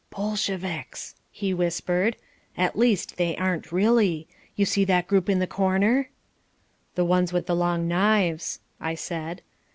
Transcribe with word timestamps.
"Bolsheviks," 0.09 1.13
he 1.29 1.53
whispered. 1.53 2.17
"At 2.57 2.75
least 2.75 3.17
they 3.17 3.37
aren't 3.37 3.71
really. 3.71 4.27
You 4.55 4.65
see 4.65 4.83
that 4.85 5.07
group 5.07 5.29
in 5.29 5.37
the 5.37 5.45
corner? 5.45 6.09
"The 6.95 7.05
ones 7.05 7.31
with 7.31 7.45
the 7.45 7.55
long 7.55 7.87
knives," 7.87 8.61
I 8.79 8.95
said. 8.95 9.43